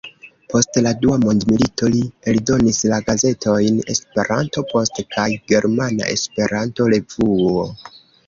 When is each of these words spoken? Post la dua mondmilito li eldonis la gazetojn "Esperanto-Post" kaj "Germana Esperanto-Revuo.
Post 0.51 0.77
la 0.83 0.91
dua 1.01 1.17
mondmilito 1.23 1.89
li 1.95 1.99
eldonis 2.33 2.79
la 2.93 2.99
gazetojn 3.09 3.77
"Esperanto-Post" 3.95 5.03
kaj 5.17 5.27
"Germana 5.53 6.09
Esperanto-Revuo. 6.17 7.69